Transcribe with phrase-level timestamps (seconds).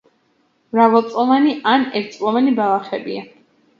[0.75, 3.29] მრავალწლოვანი ან ერთწლოვანი ბალახებია.